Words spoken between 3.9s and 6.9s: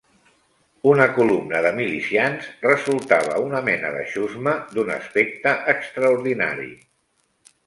de xusma d'un aspecte extraordinari